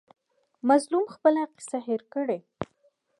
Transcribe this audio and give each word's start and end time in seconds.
مظلوم 0.69 1.05
خپله 1.15 1.41
کیسه 1.57 1.77
هېر 1.87 2.01
کړي. 2.13 2.39